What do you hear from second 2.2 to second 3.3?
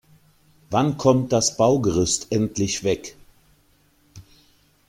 endlich weg?